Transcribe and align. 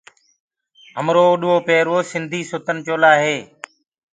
هميرو 0.97 1.23
اوڏڻ 1.29 1.55
پيرڻ 1.67 1.97
سنڌي 2.11 2.41
سلوآر 2.49 2.65
ڪمج 2.87 3.05
هي۔ 3.23 3.37